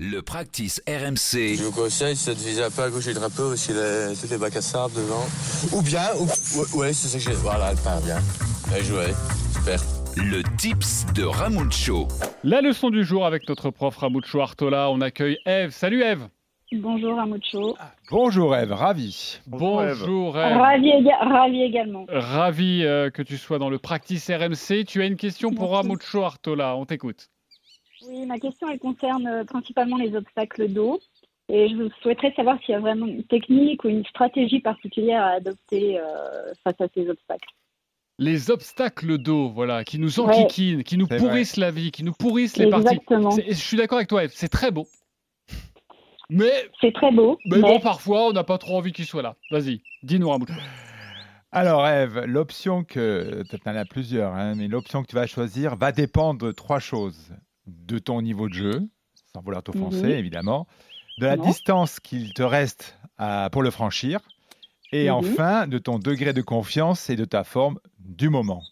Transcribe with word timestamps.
Le 0.00 0.22
practice 0.22 0.82
RMC. 0.88 1.54
Je 1.56 1.62
vous 1.62 1.70
conseille, 1.70 2.16
ça 2.16 2.32
te 2.34 2.38
vise 2.40 2.60
un 2.60 2.68
peu 2.68 2.82
à 2.82 2.90
gauche 2.90 3.04
du 3.06 3.14
drapeau, 3.14 3.52
aussi 3.52 3.72
les, 3.72 4.12
toutes 4.20 4.28
les 4.30 4.38
bacs 4.38 4.56
à 4.56 4.60
sable 4.60 4.92
devant. 4.94 5.24
Ou 5.72 5.82
bien, 5.82 6.02
ou, 6.18 6.24
ou- 6.24 6.78
ouais, 6.80 6.92
c'est 6.92 7.06
ça 7.06 7.18
que 7.18 7.24
j'ai. 7.24 7.40
Voilà, 7.40 7.70
elle 7.70 7.76
part 7.78 8.00
bien. 8.00 8.18
Bien 8.68 8.82
joué, 8.82 9.04
super. 9.54 9.78
Le 10.16 10.42
tips 10.58 11.06
de 11.14 11.22
Ramucho. 11.24 12.08
La 12.42 12.60
leçon 12.60 12.90
du 12.90 13.04
jour 13.04 13.24
avec 13.24 13.48
notre 13.48 13.70
prof 13.70 13.96
Ramucho 13.96 14.40
Artola. 14.40 14.90
On 14.90 15.00
accueille 15.00 15.38
Eve. 15.46 15.70
Salut 15.70 16.02
Eve. 16.02 16.26
Bonjour 16.72 17.16
Amucho. 17.20 17.76
Bonjour 18.10 18.56
Eve, 18.56 18.72
ravi. 18.72 19.38
Bonjour 19.46 20.36
Eve. 20.40 20.56
Ravi, 20.58 20.88
éga- 20.88 21.18
ravi 21.20 21.62
également. 21.62 22.04
Ravi 22.08 22.84
euh, 22.84 23.10
que 23.10 23.22
tu 23.22 23.36
sois 23.36 23.60
dans 23.60 23.70
le 23.70 23.78
practice 23.78 24.28
RMC. 24.28 24.84
Tu 24.88 25.02
as 25.02 25.06
une 25.06 25.14
question 25.16 25.52
pour 25.52 25.70
Merci. 25.70 25.86
Ramucho 25.86 26.24
Artola. 26.24 26.74
On 26.74 26.84
t'écoute. 26.84 27.28
Oui, 28.08 28.26
ma 28.26 28.38
question 28.38 28.68
elle 28.68 28.78
concerne 28.78 29.26
euh, 29.26 29.44
principalement 29.44 29.96
les 29.96 30.14
obstacles 30.14 30.68
d'eau. 30.68 31.00
Et 31.48 31.68
je 31.68 31.90
souhaiterais 32.00 32.32
savoir 32.34 32.58
s'il 32.60 32.72
y 32.72 32.74
a 32.74 32.80
vraiment 32.80 33.06
une 33.06 33.24
technique 33.24 33.84
ou 33.84 33.88
une 33.88 34.04
stratégie 34.06 34.60
particulière 34.60 35.22
à 35.22 35.30
adopter 35.32 35.98
euh, 35.98 36.54
face 36.64 36.80
à 36.80 36.86
ces 36.94 37.08
obstacles. 37.08 37.48
Les 38.18 38.50
obstacles 38.50 39.18
d'eau, 39.18 39.50
voilà, 39.50 39.84
qui 39.84 39.98
nous 39.98 40.20
Ouais. 40.20 40.26
enquiquinent, 40.26 40.84
qui 40.84 40.96
nous 40.96 41.06
pourrissent 41.06 41.56
la 41.56 41.70
vie, 41.70 41.90
qui 41.90 42.02
nous 42.04 42.12
pourrissent 42.12 42.56
les 42.56 42.70
parties. 42.70 42.94
Exactement. 42.94 43.30
Je 43.30 43.52
suis 43.52 43.76
d'accord 43.76 43.98
avec 43.98 44.08
toi, 44.08 44.24
Eve. 44.24 44.32
C'est 44.34 44.48
très 44.48 44.70
beau. 44.70 44.86
Mais, 46.30 46.70
C'est 46.80 46.94
très 46.94 47.12
beau, 47.12 47.38
mais 47.44 47.56
mais, 47.56 47.62
bon, 47.62 47.80
parfois, 47.80 48.28
on 48.28 48.32
n'a 48.32 48.44
pas 48.44 48.56
trop 48.56 48.78
envie 48.78 48.92
qu'il 48.92 49.04
soit 49.04 49.20
là. 49.20 49.34
Vas-y, 49.50 49.82
dis-nous 50.02 50.30
Ramucho. 50.30 50.54
Alors 51.52 51.86
Eve, 51.86 52.24
l'option 52.26 52.82
que, 52.82 53.42
tu 53.48 53.56
en 53.66 53.76
as 53.76 53.84
plusieurs, 53.84 54.32
hein, 54.32 54.54
mais 54.56 54.66
l'option 54.66 55.02
que 55.02 55.08
tu 55.08 55.14
vas 55.14 55.26
choisir 55.26 55.76
va 55.76 55.92
dépendre 55.92 56.46
de 56.46 56.52
trois 56.52 56.80
choses. 56.80 57.32
De 57.66 57.98
ton 57.98 58.20
niveau 58.22 58.48
de 58.48 58.54
jeu, 58.54 58.82
sans 59.32 59.40
vouloir 59.42 59.62
t'offenser 59.62 60.04
Mhm. 60.08 60.10
évidemment, 60.10 60.66
de 61.18 61.26
la 61.26 61.36
Non. 61.36 61.44
distance 61.44 61.98
qu'il 62.00 62.32
te 62.34 62.42
reste 62.42 62.98
à- 63.18 63.48
pour 63.50 63.62
le 63.62 63.70
franchir, 63.70 64.20
et 64.92 65.06
Mhm. 65.10 65.16
enfin 65.16 65.66
de 65.66 65.78
ton 65.78 65.98
degré 65.98 66.32
de 66.32 66.42
confiance 66.42 67.08
et 67.10 67.16
de 67.16 67.24
ta 67.24 67.42
forme 67.44 67.78
du 67.98 68.28
moment. 68.28 68.62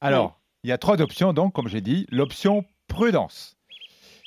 Alors, 0.00 0.40
il 0.64 0.70
y 0.70 0.72
a 0.72 0.78
trois 0.78 1.00
options, 1.00 1.32
donc, 1.32 1.52
comme 1.52 1.68
j'ai 1.68 1.80
dit. 1.80 2.06
L'option 2.10 2.64
prudence. 2.88 3.56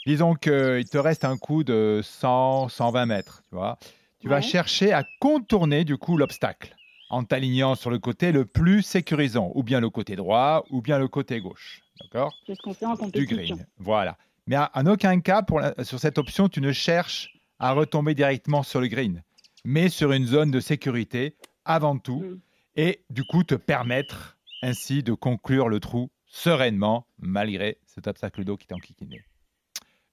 Disons 0.06 0.34
qu'il 0.36 0.86
te 0.90 0.98
reste 0.98 1.26
un 1.26 1.38
coup 1.38 1.64
de 1.64 2.02
100, 2.04 2.70
120 2.70 3.06
mètres, 3.06 3.44
tu 3.50 3.56
vois. 3.56 3.78
Tu 4.20 4.28
vas 4.28 4.42
chercher 4.42 4.92
à 4.94 5.06
contourner 5.20 5.86
du 5.86 5.98
coup 5.98 6.18
l'obstacle 6.18 6.76
en 7.10 7.24
t'alignant 7.24 7.76
sur 7.76 7.90
le 7.90 8.00
côté 8.00 8.32
le 8.32 8.46
plus 8.46 8.82
sécurisant, 8.82 9.52
ou 9.56 9.64
bien 9.64 9.80
le 9.80 9.90
côté 9.90 10.16
droit, 10.16 10.66
ou 10.70 10.82
bien 10.82 11.00
le 11.00 11.08
côté 11.08 11.40
gauche. 11.42 11.82
D'accord 12.02 12.34
Du 13.20 13.26
green. 13.26 13.66
Voilà. 13.78 14.18
Mais 14.48 14.58
en 14.74 14.86
aucun 14.88 15.20
cas, 15.20 15.42
pour 15.44 15.60
la- 15.60 15.84
sur 15.84 16.00
cette 16.00 16.18
option, 16.18 16.50
tu 16.50 16.60
ne 16.62 16.72
cherches 16.72 17.30
à 17.60 17.72
retomber 17.74 18.16
directement 18.16 18.64
sur 18.64 18.82
le 18.82 18.88
green, 18.88 19.22
mais 19.66 19.90
sur 19.90 20.12
une 20.12 20.26
zone 20.26 20.50
de 20.52 20.60
sécurité 20.60 21.36
avant 21.66 21.98
tout, 22.00 22.22
Mm. 22.22 22.40
et 22.78 23.04
du 23.10 23.24
coup 23.24 23.44
te 23.44 23.56
permettre 23.56 24.38
ainsi 24.64 25.04
de 25.04 25.14
conclure 25.14 25.70
le 25.70 25.80
trou 25.80 26.10
sereinement, 26.26 27.06
malgré 27.20 27.78
cet 27.86 28.08
obstacle 28.08 28.44
d'eau 28.44 28.58
qui 28.58 28.66
t'est 28.68 28.76
enquiquiné. 28.76 29.24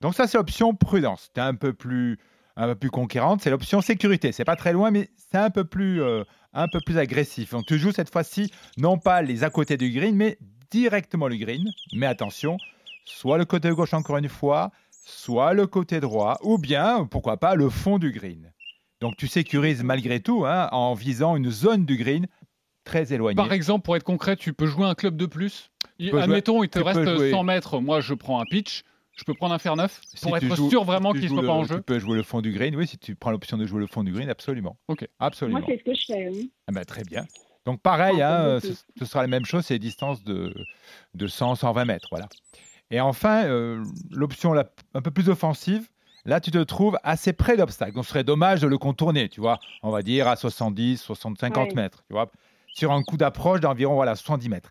Donc 0.00 0.15
ça, 0.15 0.27
c'est 0.27 0.37
l'option 0.39 0.75
prudence. 0.75 1.31
Tu 1.34 1.41
es 1.41 1.43
un 1.43 1.55
peu 1.55 1.73
plus 1.73 2.19
un 2.59 2.69
peu 2.69 2.75
plus 2.75 2.91
conquérante, 2.91 3.43
c'est 3.43 3.50
l'option 3.50 3.83
sécurité. 3.83 4.33
C'est 4.33 4.47
pas 4.47 4.56
très 4.56 4.73
loin, 4.73 4.91
mais 4.91 5.11
c'est 5.17 5.37
un 5.37 5.50
peu 5.50 5.65
plus 5.65 6.00
euh, 6.03 6.25
un 6.55 6.69
peu 6.69 6.81
plus 6.81 6.97
agressif. 6.97 7.50
Donc 7.50 7.67
tu 7.67 7.78
joues 7.78 7.93
cette 7.93 8.11
fois-ci 8.11 8.50
non 8.78 8.97
pas 8.98 9.21
les 9.21 9.45
à 9.45 9.50
côté 9.50 9.77
du 9.77 9.91
green, 9.91 10.17
mais 10.17 10.39
directement 10.70 11.28
le 11.28 11.36
green. 11.36 11.70
Mais 11.95 12.06
attention, 12.06 12.56
soit 13.05 13.39
le 13.39 13.45
côté 13.45 13.70
gauche 13.70 13.95
encore 13.95 14.19
une 14.19 14.28
fois, 14.28 14.70
soit 14.91 15.53
le 15.55 15.67
côté 15.67 16.00
droit, 16.00 16.39
ou 16.42 16.59
bien 16.59 17.05
pourquoi 17.06 17.36
pas 17.36 17.55
le 17.55 17.69
fond 17.70 17.98
du 17.98 18.11
green. 18.12 18.53
Donc 19.00 19.17
tu 19.17 19.27
sécurises 19.28 19.83
malgré 19.83 20.20
tout 20.20 20.44
hein, 20.47 20.69
en 20.72 20.94
visant 20.94 21.37
une 21.37 21.50
zone 21.50 21.84
du 21.84 21.97
green 21.97 22.27
très 22.84 23.12
éloignée. 23.12 23.37
Par 23.37 23.53
exemple, 23.53 23.84
pour 23.84 23.97
être 23.97 24.04
concret, 24.04 24.37
tu 24.37 24.53
peux 24.53 24.66
jouer 24.66 24.87
un 24.87 24.94
club 24.94 25.16
de 25.16 25.27
plus. 25.27 25.71
Il- 25.99 26.10
peux 26.10 26.16
jouer- 26.19 26.22
Admettons, 26.25 26.62
il 26.62 26.69
te 26.69 26.78
reste 26.78 27.04
jouer- 27.04 27.31
100 27.31 27.43
mètres. 27.43 27.81
Moi, 27.81 28.00
je 28.00 28.15
prends 28.15 28.41
un 28.41 28.44
pitch. 28.44 28.83
Je 29.16 29.25
peux 29.25 29.33
prendre 29.33 29.54
un 29.54 29.59
fer 29.59 29.77
neuf 29.77 30.03
pour 30.21 30.37
être 30.37 30.54
joues- 30.54 30.69
sûr 30.69 30.84
vraiment 30.84 31.12
si 31.15 31.21
qu'il 31.21 31.31
ne 31.31 31.34
soit 31.38 31.47
pas 31.47 31.53
en 31.54 31.65
jeu. 31.65 31.77
Tu 31.77 31.83
peux 31.83 31.98
jouer 31.98 32.16
le 32.16 32.22
fond 32.22 32.43
du 32.43 32.53
green, 32.53 32.77
oui, 32.77 32.87
si 32.87 32.98
tu 32.98 33.15
prends 33.15 33.31
l'option 33.31 33.56
de 33.56 33.65
jouer 33.65 33.81
le 33.81 33.87
fond 33.87 34.04
du 34.04 34.12
green, 34.12 34.28
absolument. 34.28 34.77
Ok. 34.88 35.09
Absolument. 35.19 35.59
Moi, 35.60 35.66
c'est 35.71 35.78
ce 35.78 35.84
que 35.84 35.94
je 35.94 36.04
fais. 36.06 36.28
oui. 36.31 36.53
Ah 36.69 36.72
ben, 36.72 36.84
très 36.84 37.03
bien. 37.03 37.25
Donc 37.66 37.82
pareil, 37.82 38.22
Ah, 38.22 38.54
hein, 38.54 38.60
ce, 38.60 38.69
ce 38.99 39.04
sera 39.04 39.21
la 39.22 39.28
même 39.28 39.44
chose, 39.44 39.65
c'est 39.66 39.75
des 39.75 39.78
distances 39.87 40.25
de, 40.25 40.54
de 41.15 41.27
100, 41.27 41.56
120 41.56 41.84
mètres. 41.84 42.09
Voilà. 42.10 42.28
Et 42.91 43.00
enfin, 43.00 43.44
euh, 43.44 43.84
l'option 44.10 44.54
un 44.94 45.03
peu 45.03 45.10
plus 45.10 45.28
offensive, 45.28 45.88
là 46.25 46.41
tu 46.41 46.50
te 46.53 46.59
trouves 46.59 46.97
assez 47.03 47.32
près 47.32 47.56
d'obstacle. 47.56 47.93
Donc 47.94 48.04
ce 48.04 48.10
serait 48.10 48.25
dommage 48.25 48.60
de 48.60 48.69
le 48.69 48.78
contourner, 48.78 49.28
tu 49.28 49.41
vois, 49.41 49.59
on 49.82 49.91
va 49.91 50.03
dire 50.03 50.28
à 50.28 50.37
70, 50.37 50.97
60, 50.99 51.38
50 51.38 51.69
Ouais. 51.69 51.75
mètres, 51.75 52.04
tu 52.09 52.15
vois, 52.15 52.31
sur 52.72 52.93
un 52.93 53.03
coup 53.03 53.16
d'approche 53.16 53.60
d'environ 53.60 53.94
voilà, 53.94 54.15
70 54.15 54.48
mètres. 54.48 54.71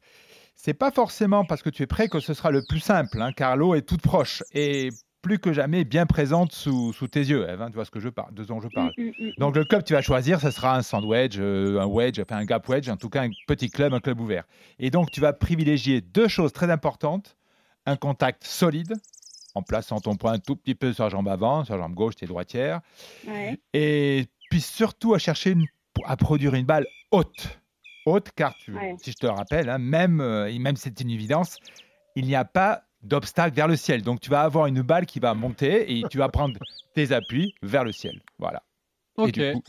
C'est 0.55 0.73
pas 0.73 0.89
forcément 0.91 1.43
parce 1.43 1.61
que 1.61 1.69
tu 1.69 1.83
es 1.83 1.87
prêt 1.87 2.07
que 2.07 2.21
ce 2.21 2.33
sera 2.33 2.49
le 2.49 2.63
plus 2.67 2.79
simple, 2.79 3.21
hein, 3.21 3.33
car 3.33 3.57
l'eau 3.57 3.75
est 3.75 3.81
toute 3.81 4.01
proche 4.01 4.41
et 4.53 4.89
plus 5.25 5.39
que 5.39 5.53
jamais 5.53 5.83
bien 5.85 6.05
présente 6.05 6.51
sous, 6.51 6.93
sous 6.93 7.07
tes 7.07 7.21
yeux, 7.21 7.49
Eve, 7.49 7.59
hein, 7.59 7.69
tu 7.69 7.73
vois 7.73 7.85
ce 7.85 7.89
que 7.89 7.99
je 7.99 8.09
parle, 8.09 8.31
de 8.35 8.43
dont 8.43 8.61
je 8.61 8.67
parle. 8.67 8.91
Mm, 8.95 9.01
mm, 9.05 9.07
mm. 9.21 9.31
Donc 9.39 9.55
le 9.55 9.65
club 9.65 9.81
que 9.81 9.87
tu 9.87 9.93
vas 9.93 10.03
choisir, 10.03 10.39
ce 10.39 10.51
sera 10.51 10.75
un 10.77 10.83
sandwich, 10.83 11.37
euh, 11.39 11.79
un 11.81 11.87
wedge, 11.87 12.19
enfin 12.19 12.37
un 12.37 12.45
gap 12.45 12.69
wedge, 12.69 12.87
en 12.89 12.95
tout 12.95 13.09
cas 13.09 13.23
un 13.23 13.29
petit 13.47 13.71
club, 13.71 13.91
un 13.95 13.99
club 13.99 14.19
ouvert. 14.21 14.43
Et 14.77 14.91
donc 14.91 15.09
tu 15.09 15.21
vas 15.21 15.33
privilégier 15.33 16.01
deux 16.01 16.27
choses 16.27 16.53
très 16.53 16.69
importantes 16.69 17.35
un 17.87 17.95
contact 17.95 18.43
solide 18.43 18.93
en 19.55 19.63
plaçant 19.63 19.99
ton 19.99 20.15
poing 20.15 20.33
un 20.33 20.37
tout 20.39 20.55
petit 20.55 20.75
peu 20.75 20.93
sur 20.93 21.05
la 21.05 21.09
jambe 21.09 21.27
avant, 21.27 21.65
sur 21.65 21.75
la 21.75 21.81
jambe 21.81 21.95
gauche, 21.95 22.15
tes 22.15 22.27
droitière, 22.27 22.81
Ouais. 23.27 23.59
et 23.73 24.27
puis 24.51 24.61
surtout 24.61 25.15
à 25.15 25.17
chercher 25.17 25.51
une- 25.51 25.65
à 26.05 26.15
produire 26.17 26.53
une 26.53 26.65
balle 26.67 26.85
haute, 27.09 27.59
haute, 28.05 28.29
car 28.35 28.53
tu, 28.57 28.73
Ouais. 28.75 28.95
si 29.01 29.11
je 29.11 29.17
te 29.17 29.25
le 29.25 29.31
rappelle, 29.31 29.69
hein, 29.71 29.79
même 29.79 30.21
euh, 30.21 30.51
et 30.51 30.59
même 30.59 30.75
c'est 30.75 30.99
une 31.01 31.09
évidence, 31.09 31.57
il 32.15 32.25
n'y 32.25 32.35
a 32.35 32.45
pas 32.45 32.83
d'obstacle 33.05 33.55
vers 33.55 33.67
le 33.67 33.75
ciel. 33.75 34.01
Donc 34.01 34.19
tu 34.19 34.29
vas 34.29 34.41
avoir 34.41 34.65
une 34.67 34.81
balle 34.81 35.05
qui 35.05 35.19
va 35.19 35.33
monter 35.33 35.97
et 35.97 36.03
tu 36.09 36.17
vas 36.17 36.29
prendre 36.29 36.59
tes 36.93 37.11
appuis 37.11 37.53
vers 37.61 37.83
le 37.83 37.91
ciel. 37.91 38.21
Voilà. 38.39 38.63
Et 39.19 39.21
Ok. 39.23 39.31
du 39.31 39.51
coup, 39.53 39.63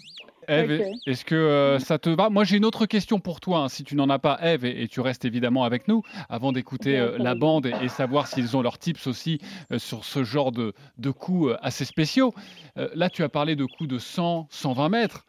Eve, 0.48 0.82
est-ce 1.06 1.24
que 1.24 1.34
euh, 1.34 1.78
ça 1.80 1.98
te 1.98 2.08
va? 2.08 2.30
Moi, 2.30 2.44
j'ai 2.44 2.56
une 2.56 2.64
autre 2.64 2.86
question 2.86 3.18
pour 3.18 3.40
toi. 3.40 3.58
hein, 3.60 3.68
si 3.68 3.82
tu 3.82 3.96
n'en 3.96 4.08
as 4.10 4.18
pas, 4.20 4.38
Eve, 4.42 4.64
et, 4.64 4.82
et 4.82 4.88
tu 4.88 5.00
restes 5.00 5.24
évidemment 5.24 5.64
avec 5.64 5.88
nous 5.88 6.02
avant 6.28 6.52
d'écouter 6.52 6.98
euh, 6.98 7.18
la 7.18 7.34
bande 7.34 7.66
et, 7.66 7.74
et 7.82 7.88
savoir 7.88 8.28
s'ils 8.28 8.56
ont 8.56 8.62
leurs 8.62 8.78
tips 8.78 9.06
aussi 9.08 9.40
euh, 9.72 9.78
sur 9.78 10.04
ce 10.04 10.22
genre 10.22 10.52
de, 10.52 10.72
de 10.98 11.10
coups 11.10 11.50
euh, 11.50 11.56
assez 11.62 11.84
spéciaux. 11.84 12.32
Euh, 12.78 12.88
là, 12.94 13.10
tu 13.10 13.24
as 13.24 13.28
parlé 13.28 13.56
de 13.56 13.64
coups 13.64 13.88
de 13.90 13.98
100, 13.98 14.46
120 14.50 14.88
mètres. 14.88 15.26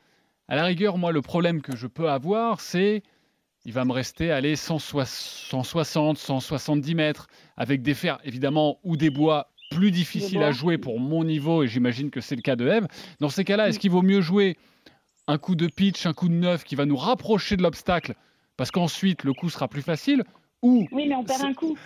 À 0.47 0.55
la 0.55 0.63
rigueur, 0.65 0.97
moi, 0.99 1.11
le 1.11 1.21
problème 1.23 1.61
que 1.61 1.75
je 1.75 1.87
peux 1.87 2.09
avoir, 2.09 2.61
c'est 2.61 3.01
il 3.67 3.73
va 3.73 3.83
me 3.83 3.91
rester 3.91 4.31
aller 4.31 4.55
160, 4.55 6.17
170 6.17 6.95
mètres 6.95 7.27
avec 7.57 7.81
des 7.81 7.93
fers, 7.93 8.17
évidemment, 8.23 8.79
ou 8.85 8.95
des 8.95 9.09
bois 9.09 9.51
plus 9.71 9.91
difficiles 9.91 10.41
à 10.41 10.53
jouer 10.53 10.77
pour 10.77 11.01
mon 11.01 11.25
niveau, 11.25 11.63
et 11.63 11.67
j'imagine 11.67 12.09
que 12.09 12.21
c'est 12.21 12.37
le 12.37 12.41
cas 12.41 12.55
de 12.55 12.65
Eve. 12.65 12.87
Dans 13.19 13.27
ces 13.27 13.43
cas-là, 13.43 13.67
est-ce 13.67 13.77
qu'il 13.77 13.91
vaut 13.91 14.01
mieux 14.01 14.21
jouer 14.21 14.55
un 15.27 15.37
coup 15.37 15.55
de 15.55 15.67
pitch, 15.67 16.05
un 16.05 16.13
coup 16.13 16.29
de 16.29 16.33
neuf 16.33 16.63
qui 16.63 16.75
va 16.75 16.85
nous 16.85 16.95
rapprocher 16.95 17.57
de 17.57 17.61
l'obstacle 17.61 18.13
parce 18.55 18.71
qu'ensuite 18.71 19.25
le 19.25 19.33
coup 19.33 19.49
sera 19.49 19.67
plus 19.67 19.81
facile 19.81 20.23
ou 20.61 20.87
Oui, 20.93 21.07
mais 21.09 21.15
on 21.15 21.25
perd 21.25 21.43
un 21.43 21.53
coup. 21.53 21.77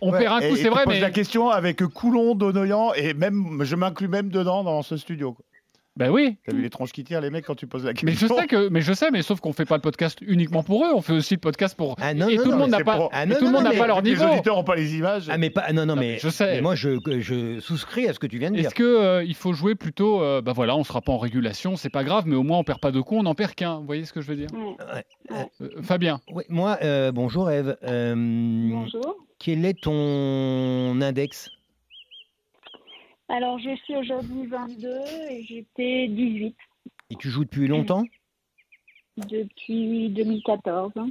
on 0.00 0.12
Ouais, 0.12 0.20
perd 0.20 0.44
un 0.44 0.48
coup, 0.48 0.54
c'est 0.56 0.68
vrai, 0.68 0.84
mais 0.86 1.00
la 1.00 1.10
question 1.10 1.50
avec 1.50 1.84
Coulon, 1.86 2.36
Donoyan 2.36 2.94
et 2.94 3.14
même, 3.14 3.64
je 3.64 3.74
m'inclus 3.74 4.06
même 4.06 4.28
dedans 4.28 4.62
dans 4.62 4.82
ce 4.82 4.96
studio. 4.96 5.32
quoi. 5.32 5.44
Ben 6.00 6.10
oui. 6.10 6.36
T'as 6.46 6.52
vu 6.54 6.62
les 6.62 6.70
tronches 6.70 6.92
qui 6.92 7.04
tirent 7.04 7.20
les 7.20 7.30
mecs 7.30 7.44
quand 7.44 7.54
tu 7.54 7.66
poses 7.66 7.84
la 7.84 7.92
question 7.92 8.06
Mais 8.06 8.14
je 8.14 8.26
sais 8.26 8.46
que, 8.48 8.68
mais 8.70 8.80
je 8.80 8.92
sais, 8.92 9.10
mais 9.10 9.22
sauf 9.22 9.38
qu'on 9.40 9.52
fait 9.52 9.64
pas 9.66 9.76
le 9.76 9.82
podcast 9.82 10.18
uniquement 10.22 10.62
pour 10.62 10.84
eux, 10.86 10.88
on 10.94 11.02
fait 11.02 11.12
aussi 11.12 11.34
le 11.34 11.40
podcast 11.40 11.76
pour 11.76 11.94
Ah 12.00 12.14
non, 12.14 12.28
et 12.28 12.36
non, 12.36 12.42
tout 12.42 12.50
le 12.50 12.56
monde 12.56 12.70
mais 12.70 12.78
n'a 12.78 12.84
pas, 12.84 12.96
pour- 12.96 13.10
Ah 13.12 13.24
et 13.24 13.28
tout 13.28 13.34
le 13.34 13.40
non, 13.46 13.52
monde 13.52 13.64
n'a 13.64 13.72
pas 13.78 13.86
leur 13.86 14.00
Les 14.00 14.10
niveau. 14.10 14.24
auditeurs 14.24 14.56
n'ont 14.56 14.64
pas 14.64 14.74
les 14.76 14.96
images. 14.96 15.26
Ah 15.30 15.36
mais 15.38 15.50
pas 15.50 15.70
non 15.72 15.86
non 15.86 15.94
mais, 15.96 16.18
je 16.18 16.28
sais. 16.28 16.54
mais 16.56 16.60
moi 16.62 16.74
je, 16.74 16.98
je 17.20 17.60
souscris 17.60 18.08
à 18.08 18.12
ce 18.14 18.18
que 18.18 18.26
tu 18.26 18.38
viens 18.38 18.50
de 18.50 18.56
dire. 18.56 18.66
Est-ce 18.66 18.74
que 18.74 18.82
euh, 18.82 19.22
il 19.24 19.34
faut 19.34 19.52
jouer 19.52 19.74
plutôt, 19.74 20.22
euh, 20.22 20.40
bah 20.40 20.52
voilà, 20.54 20.74
on 20.74 20.82
sera 20.84 21.00
pas 21.02 21.12
en 21.12 21.18
régulation, 21.18 21.76
c'est 21.76 21.90
pas 21.90 22.02
grave, 22.02 22.24
mais 22.26 22.34
au 22.36 22.42
moins 22.42 22.58
on 22.58 22.64
perd 22.64 22.80
pas 22.80 22.90
de 22.92 23.00
coups, 23.00 23.20
on 23.22 23.26
en 23.26 23.34
perd 23.34 23.54
qu'un. 23.54 23.78
Vous 23.80 23.86
voyez 23.86 24.04
ce 24.06 24.12
que 24.12 24.20
je 24.22 24.26
veux 24.28 24.36
dire? 24.36 24.48
Ouais. 24.54 25.04
Euh, 25.60 25.68
Fabien, 25.82 26.20
Ouais, 26.32 26.46
moi 26.48 26.78
euh, 26.82 27.12
bonjour 27.12 27.50
Eve. 27.50 27.76
Euh, 27.84 28.14
Bonjour. 28.16 29.16
Quel 29.38 29.64
est 29.64 29.80
ton 29.80 31.00
index? 31.02 31.48
Alors, 33.30 33.60
je 33.60 33.76
suis 33.76 33.96
aujourd'hui 33.96 34.46
22 34.46 34.88
et 35.30 35.44
j'étais 35.44 36.08
18 36.08 36.56
Et 37.10 37.14
tu 37.14 37.30
joues 37.30 37.44
depuis 37.44 37.68
longtemps? 37.68 38.02
Depuis 39.16 40.08
2014. 40.08 40.92
hein. 40.96 41.10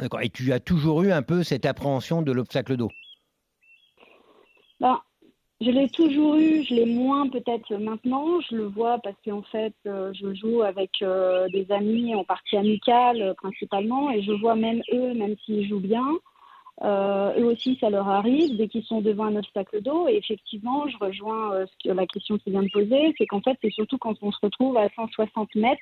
D'accord. 0.00 0.20
Et 0.22 0.28
tu 0.28 0.52
as 0.52 0.58
toujours 0.58 1.04
eu 1.04 1.12
un 1.12 1.22
peu 1.22 1.44
cette 1.44 1.64
appréhension 1.64 2.20
de 2.22 2.32
l'obstacle 2.32 2.76
d'eau? 2.76 2.90
Ben, 4.80 5.00
je 5.60 5.70
l'ai 5.70 5.88
toujours 5.88 6.34
eu, 6.34 6.64
je 6.64 6.74
l'ai 6.74 6.84
moins 6.84 7.28
peut-être 7.28 7.72
maintenant. 7.76 8.40
Je 8.40 8.56
le 8.56 8.64
vois 8.64 8.98
parce 8.98 9.16
qu'en 9.24 9.42
fait, 9.42 9.74
euh, 9.86 10.12
je 10.14 10.34
joue 10.34 10.62
avec 10.62 10.90
euh, 11.02 11.48
des 11.50 11.70
amis 11.70 12.12
en 12.16 12.24
partie 12.24 12.56
amicale 12.56 13.22
euh, 13.22 13.34
principalement 13.34 14.10
et 14.10 14.20
je 14.20 14.32
vois 14.32 14.56
même 14.56 14.82
eux, 14.92 15.14
même 15.14 15.36
s'ils 15.44 15.68
jouent 15.68 15.78
bien, 15.78 16.08
euh, 16.84 17.32
eux 17.40 17.44
aussi, 17.46 17.76
ça 17.80 17.88
leur 17.90 18.08
arrive 18.08 18.56
dès 18.56 18.68
qu'ils 18.68 18.84
sont 18.84 19.00
devant 19.00 19.24
un 19.24 19.36
obstacle 19.36 19.80
d'eau. 19.82 20.08
Et 20.08 20.16
effectivement, 20.16 20.86
je 20.88 20.96
rejoins 20.98 21.52
euh, 21.54 21.66
ce 21.66 21.88
que, 21.88 21.94
la 21.94 22.06
question 22.06 22.36
qui 22.38 22.50
vient 22.50 22.62
de 22.62 22.70
poser, 22.70 23.14
c'est 23.16 23.26
qu'en 23.26 23.40
fait, 23.40 23.56
c'est 23.62 23.70
surtout 23.72 23.98
quand 23.98 24.14
on 24.22 24.30
se 24.30 24.38
retrouve 24.42 24.76
à 24.76 24.88
160 24.94 25.54
mètres 25.54 25.80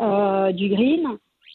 euh, 0.00 0.52
du 0.52 0.68
green. 0.68 1.06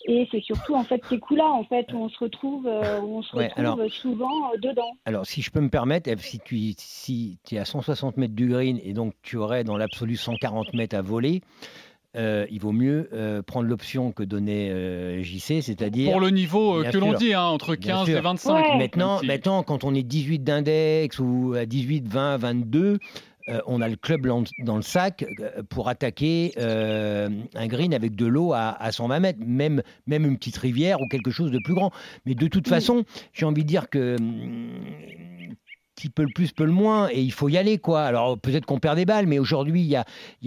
Et 0.08 0.28
c'est 0.30 0.42
surtout 0.42 0.76
en 0.76 0.84
fait 0.84 1.02
ces 1.06 1.18
coups-là 1.20 1.48
en 1.48 1.64
fait 1.64 1.92
où 1.94 1.98
on 1.98 2.10
se 2.10 2.20
retrouve, 2.20 2.68
euh, 2.68 3.00
où 3.02 3.18
on 3.18 3.22
se 3.22 3.36
Ouais, 3.36 3.46
retrouve 3.48 3.60
alors- 3.80 3.92
souvent 3.92 4.52
euh, 4.54 4.58
dedans. 4.62 4.92
Alors, 5.06 5.26
si 5.26 5.42
je 5.42 5.50
peux 5.50 5.62
me 5.62 5.70
permettre, 5.70 6.10
si 6.20 6.38
tu, 6.40 6.58
si 6.78 7.40
tu 7.48 7.56
es 7.56 7.60
à 7.60 7.66
160 7.66 8.18
mètres 8.18 8.36
du 8.36 8.50
green 8.50 8.80
et 8.84 8.94
donc 8.94 9.14
tu 9.24 9.38
aurais 9.38 9.64
dans 9.64 9.78
l'absolu 9.78 10.16
140 10.18 10.74
mètres 10.74 10.96
à 10.98 11.02
voler, 11.02 11.42
euh, 12.16 12.46
il 12.50 12.60
vaut 12.60 12.72
mieux 12.72 13.10
euh, 13.14 13.42
prendre 13.42 13.68
l'option 13.68 14.12
que 14.12 14.24
donnait 14.24 14.70
euh, 14.70 15.22
JC, 15.22 15.62
c'est-à-dire. 15.62 16.12
Pour 16.12 16.22
le 16.22 16.30
niveau 16.30 16.84
euh, 16.84 16.90
que 16.90 16.98
l'on 16.98 17.14
dit, 17.14 17.34
hein, 17.34 17.44
entre 17.44 17.76
Bien 17.76 17.98
15 17.98 18.06
sûr. 18.08 18.18
et 18.18 18.22
25. 18.22 18.54
Ouais. 18.54 18.78
Maintenant, 18.78 19.22
maintenant, 19.24 19.64
quand 19.64 19.84
on 19.84 19.94
est 19.94 20.04
18 20.04 20.40
d'index 20.40 21.20
ou 21.20 21.54
à 21.58 21.66
18, 21.66 22.08
20, 22.08 22.38
22, 22.38 23.00
euh, 23.48 23.60
on 23.68 23.80
a 23.82 23.88
le 23.88 23.96
club 23.96 24.26
dans 24.64 24.76
le 24.76 24.82
sac 24.82 25.24
pour 25.70 25.88
attaquer 25.88 26.54
euh, 26.58 27.30
un 27.54 27.68
green 27.68 27.94
avec 27.94 28.16
de 28.16 28.26
l'eau 28.26 28.54
à, 28.54 28.70
à 28.80 28.92
120 28.92 29.20
mètres, 29.20 29.40
même, 29.46 29.84
même 30.08 30.26
une 30.26 30.38
petite 30.38 30.58
rivière 30.58 31.00
ou 31.02 31.08
quelque 31.10 31.32
chose 31.32 31.52
de 31.52 31.60
plus 31.64 31.76
grand. 31.76 31.92
Mais 32.26 32.34
de 32.34 32.48
toute 32.48 32.68
façon, 32.68 33.04
j'ai 33.34 33.46
envie 33.46 33.64
de 33.64 33.68
dire 33.68 33.90
que 33.90 34.16
hum, 34.20 34.72
qui 35.96 36.10
peut 36.10 36.24
le 36.24 36.34
plus 36.34 36.52
peut 36.52 36.66
le 36.66 36.72
moins 36.72 37.10
et 37.12 37.22
il 37.22 37.32
faut 37.32 37.50
y 37.50 37.58
aller 37.58 37.78
quoi. 37.78 38.04
Alors 38.04 38.38
peut-être 38.38 38.66
qu'on 38.66 38.80
perd 38.80 38.98
des 38.98 39.06
balles, 39.06 39.28
mais 39.28 39.40
aujourd'hui 39.40 39.82
il 39.82 39.88
y 39.88 39.96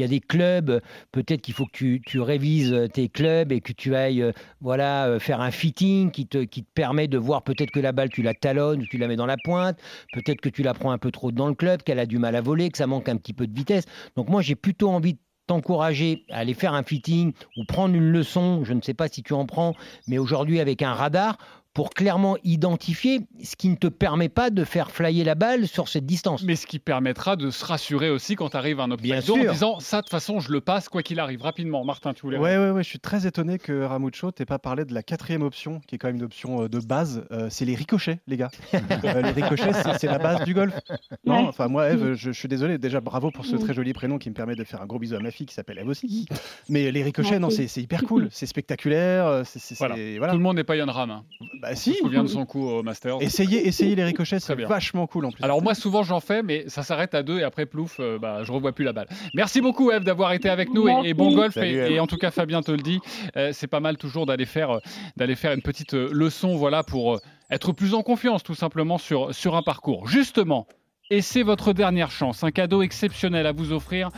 a, 0.03 0.09
des 0.09 0.21
clubs. 0.21 0.81
Peut-être 1.13 1.41
qu'il 1.41 1.55
faut 1.55 1.67
que 1.67 1.97
tu, 1.97 2.21
révises 2.21 2.89
tes 2.93 3.09
clubs 3.09 3.53
et 3.53 3.61
que 3.61 3.73
tu 3.73 3.95
ailles 3.95 4.23
euh, 4.23 4.33
voilà 4.61 5.07
euh, 5.07 5.19
faire 5.19 5.41
un 5.41 5.51
fitting 5.51 6.11
qui 6.11 6.27
te, 6.27 6.39
qui 6.45 6.65
te 6.65 6.71
permet 6.75 7.09
de 7.09 7.19
voir 7.19 7.43
peut-être 7.43 7.71
que 7.71 7.81
la 7.81 7.93
balle 7.93 8.11
tu 8.11 8.23
la 8.23 8.35
talonnes 8.35 8.85
tu 8.91 8.99
la 8.99 9.09
mets 9.09 9.17
dans 9.17 9.27
la 9.27 9.37
pointe. 9.43 9.79
Peut-être 10.13 10.41
que 10.41 10.49
tu 10.49 10.63
la 10.63 10.75
prends 10.75 10.91
un 10.91 10.99
peu 10.99 11.11
trop 11.11 11.33
dans 11.33 11.49
le 11.49 11.55
club, 11.55 11.83
qu'elle 11.83 11.99
a 11.99 12.07
du 12.07 12.19
mal 12.19 12.37
à 12.37 12.41
voler, 12.41 12.71
que 12.71 12.79
ça 12.79 12.87
manque 12.87 13.09
un 13.09 13.17
petit 13.17 13.33
peu 13.33 13.47
de 13.47 13.55
vitesse. 13.55 13.85
Donc 14.17 14.29
moi 14.29 14.43
j'ai 14.43 14.55
plutôt 14.55 14.91
envie 14.91 15.15
de 15.15 15.19
t'encourager 15.47 16.25
à 16.31 16.39
aller 16.39 16.55
faire 16.55 16.75
un 16.75 16.83
fitting 16.83 17.33
ou 17.57 17.65
prendre 17.65 17.95
une 17.95 18.11
leçon, 18.11 18.65
je 18.65 18.75
ne 18.75 18.83
sais 18.83 18.95
pas 18.95 19.09
si 19.09 19.23
tu 19.23 19.33
en 19.33 19.47
prends, 19.47 19.75
mais 20.07 20.19
aujourd'hui 20.19 20.61
avec 20.61 20.83
un 20.83 20.93
radar 20.93 21.39
pour 21.79 21.91
clairement 21.91 22.37
identifier 22.43 23.21
ce 23.45 23.55
qui 23.55 23.69
ne 23.69 23.77
te 23.77 23.87
permet 23.87 24.29
pas 24.29 24.51
de 24.51 24.65
faire 24.65 24.91
flyer 24.91 25.25
la 25.25 25.37
balle 25.37 25.69
sur 25.69 25.87
cette 25.87 26.07
distance. 26.07 26.43
Mais 26.43 26.57
ce 26.57 26.67
qui 26.67 26.81
permettra 26.81 27.37
de 27.37 27.51
se 27.53 27.65
rassurer 27.65 28.11
aussi 28.11 28.35
quand 28.35 28.57
arrive 28.57 28.81
un 28.81 28.89
Bien 28.97 29.19
obstacle 29.19 29.39
en 29.39 29.43
sûr. 29.43 29.53
disant 29.53 29.79
ça 29.79 29.99
de 29.99 30.03
toute 30.03 30.11
façon 30.11 30.41
je 30.41 30.51
le 30.51 30.61
passe 30.61 30.89
quoi 30.89 31.05
qu'il 31.05 31.21
arrive 31.21 31.41
rapidement. 31.43 31.85
Martin, 31.85 32.15
tu 32.15 32.23
voulais 32.23 32.37
Ouais, 32.37 32.59
ouais, 32.59 32.71
ouais, 32.71 32.83
je 32.83 32.89
suis 32.89 32.99
très 32.99 33.29
étonné 33.29 33.61
que 33.61 33.85
Ramucho 33.85 34.33
t'ait 34.33 34.45
pas 34.45 34.59
parlé 34.59 34.85
de 34.87 34.93
la 34.93 35.05
quatrième 35.05 35.43
option, 35.43 35.81
qui 35.87 35.95
est 35.95 35.99
quand 35.99 36.09
même 36.09 36.17
une 36.17 36.25
option 36.25 36.63
euh, 36.65 36.69
de 36.69 36.81
base. 36.81 37.25
Euh, 37.31 37.47
c'est 37.49 37.65
les 37.65 37.77
ricochets, 37.77 38.19
les 38.27 38.37
gars. 38.37 38.51
Euh, 39.05 39.23
les 39.23 39.31
ricochets, 39.43 39.73
c'est- 39.73 39.99
c'est 40.01 40.07
la 40.09 40.19
base 40.19 40.43
du 40.45 40.55
golf. 40.55 40.75
Non, 41.25 41.47
enfin, 41.47 41.69
moi, 41.69 41.91
Eve, 41.91 42.15
je, 42.15 42.33
je 42.33 42.33
suis 42.33 42.49
désolé. 42.49 42.79
Déjà, 42.79 43.01
bravo 43.01 43.31
pour 43.31 43.45
ce 43.47 43.55
très 43.55 43.73
joli 43.73 43.93
prénom 43.93 44.19
qui 44.19 44.29
me 44.31 44.35
permet 44.35 44.57
de 44.57 44.65
faire 44.65 44.83
un 44.83 44.87
gros 44.87 44.99
bisou 44.99 45.15
à 45.15 45.21
ma 45.21 45.31
fille 45.31 45.47
qui 45.47 45.55
s'appelle 45.55 45.79
Eve 45.79 45.87
aussi. 45.89 46.27
Mais 46.69 46.91
les 46.91 47.05
ricochets, 47.05 47.39
non, 47.39 47.51
c'est 47.51 47.65
hyper 47.81 48.03
cool. 48.03 48.27
C'est 48.33 48.47
spectaculaire. 48.47 49.45
Voilà. 49.79 49.95
Tout 50.33 50.39
le 50.39 50.43
monde 50.43 50.57
n'est 50.57 50.65
pas 50.65 50.75
Yann 50.77 50.91
Ram. 50.91 51.11
Hein. 51.11 51.25
Bah, 51.63 51.68
Je 51.71 51.77
si. 51.77 51.91
me 51.91 51.97
souviens 51.97 52.23
de 52.23 52.29
son 52.29 52.47
coup 52.47 52.67
au 52.67 52.83
Masters. 52.83 53.19
Essayez, 53.21 53.67
essayez 53.67 53.95
les 53.95 54.05
ricochets, 54.05 54.41
c'est 54.41 54.55
vachement 54.55 55.07
cool 55.07 55.27
en 55.27 55.33
plus. 55.33 55.43
Alors 55.43 55.63
moi 55.63 55.75
souvent 55.75 56.03
j'en 56.03 56.21
fais 56.21 56.43
mais 56.43 56.69
ça 56.69 56.83
s'arrête 56.83 57.15
à 57.15 57.23
deux 57.23 57.39
et 57.39 57.43
après 57.43 57.67
plouf 57.67 57.97
euh, 58.01 58.19
bah, 58.19 58.43
je 58.43 58.53
revois 58.53 58.73
plus 58.73 58.85
la 58.85 58.93
balle. 58.93 59.09
Merci 59.35 59.61
beaucoup 59.61 59.91
Eve 59.91 60.05
d'avoir 60.05 60.33
été 60.33 60.49
avec 60.49 60.73
nous 60.73 60.89
et, 60.89 61.09
et 61.11 61.15
bon 61.15 61.35
golf 61.35 61.55
Salut, 61.55 61.77
et, 61.77 62.01
en 62.01 62.07
tout 62.07 62.17
cas 62.17 62.31
Fabien 62.31 62.63
te 62.63 62.73
le 62.73 62.79
dit 62.79 63.01
euh, 63.37 63.51
c'est 63.53 63.67
pas 63.67 63.81
mal 63.81 63.97
toujours 63.97 64.27
d'aller 64.27 64.47
faire 64.47 64.71
euh, 64.71 64.81
d'aller 65.17 65.37
faire 65.37 65.53
une 65.53 65.63
petite 65.63 65.95
euh, 65.95 66.09
leçon 66.13 66.57
voilà 66.57 66.83
pour 66.83 67.15
euh, 67.15 67.19
être 67.51 67.73
plus 67.73 67.95
en 67.95 68.03
confiance 68.03 68.43
tout 68.43 68.55
simplement 68.55 68.99
sur 68.99 69.35
sur 69.35 69.57
un 69.57 69.63
parcours. 69.63 70.07
Justement 70.09 70.67
et 71.11 71.23
c'est 71.23 71.43
votre 71.43 71.73
dernière 71.73 72.11
chance, 72.11 72.45
un 72.45 72.51
cadeau 72.51 72.83
exceptionnel 72.83 73.47
à 73.47 73.53
vous 73.53 73.73
offrir 73.73 74.11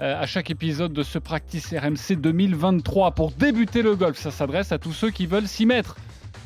euh, 0.00 0.20
à 0.20 0.26
chaque 0.26 0.48
épisode 0.48 0.92
de 0.92 1.02
ce 1.02 1.18
Practice 1.18 1.74
RMC 1.74 2.14
2023 2.18 3.10
pour 3.16 3.32
débuter 3.32 3.82
le 3.82 3.96
golf. 3.96 4.16
Ça 4.16 4.30
s'adresse 4.30 4.70
à 4.70 4.78
tous 4.78 4.92
ceux 4.92 5.10
qui 5.10 5.26
veulent 5.26 5.48
s'y 5.48 5.66
mettre. 5.66 5.96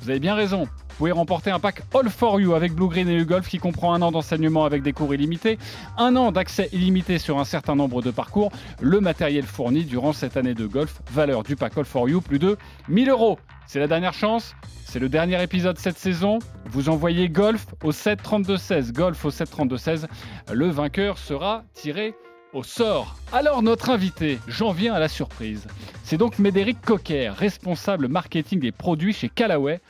Vous 0.03 0.11
avez 0.11 0.21
bien 0.21 0.35
raison. 0.35 0.65
Vous 0.65 0.97
pouvez 0.97 1.13
remporter 1.13 1.51
un 1.51 1.59
pack 1.59 1.83
All 1.95 2.11
for 2.11 2.41
You 2.41 2.55
avec 2.55 2.75
Blue 2.75 2.89
Green 2.89 3.09
et 3.09 3.17
U-Golf 3.17 3.49
qui 3.49 3.59
comprend 3.59 3.95
un 3.95 4.03
an 4.03 4.13
d'enseignement 4.13 4.65
avec 4.65 4.83
des 4.83 4.93
cours 4.93 5.15
illimités, 5.15 5.59
un 5.97 6.15
an 6.17 6.31
d'accès 6.31 6.69
illimité 6.73 7.19
sur 7.19 7.39
un 7.39 7.45
certain 7.45 7.75
nombre 7.75 8.03
de 8.03 8.11
parcours, 8.11 8.53
le 8.81 9.01
matériel 9.01 9.45
fourni 9.45 9.85
durant 9.85 10.13
cette 10.13 10.37
année 10.37 10.55
de 10.55 10.67
golf, 10.67 11.01
valeur 11.11 11.43
du 11.43 11.57
pack 11.57 11.79
All 11.79 11.85
for 11.85 12.09
You, 12.09 12.21
plus 12.21 12.39
de 12.39 12.59
1000 12.89 13.09
euros. 13.09 13.39
C'est 13.67 13.79
la 13.79 13.87
dernière 13.87 14.13
chance, 14.13 14.55
c'est 14.85 14.99
le 14.99 15.09
dernier 15.09 15.43
épisode 15.43 15.79
cette 15.79 15.99
saison. 15.99 16.41
Vous 16.67 16.89
envoyez 16.89 17.29
Golf 17.29 17.67
au 17.85 17.93
732-16, 17.93 18.93
Golf 18.93 19.25
au 19.25 19.31
732-16. 19.31 20.07
Le 20.53 20.69
vainqueur 20.69 21.17
sera 21.17 21.65
tiré 21.73 22.15
au 22.53 22.63
sort. 22.63 23.17
Alors 23.33 23.63
notre 23.63 23.91
invité, 23.91 24.39
j'en 24.49 24.73
viens 24.73 24.95
à 24.95 24.99
la 24.99 25.09
surprise. 25.09 25.67
C'est 26.03 26.17
donc 26.17 26.39
Médéric 26.39 26.81
Coquer, 26.81 27.29
responsable 27.29 28.09
marketing 28.09 28.65
et 28.65 28.73
produits 28.73 29.13
chez 29.13 29.29
Callaway. 29.29 29.81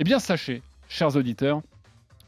Eh 0.00 0.04
bien 0.04 0.18
sachez, 0.18 0.62
chers 0.88 1.16
auditeurs, 1.16 1.62